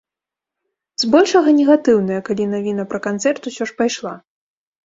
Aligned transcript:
Збольшага 1.03 1.53
негатыўная, 1.59 2.19
калі 2.31 2.43
навіна 2.57 2.83
пра 2.95 2.99
канцэрт 3.07 3.41
усё 3.53 3.63
ж 3.73 3.81
пайшла. 3.83 4.17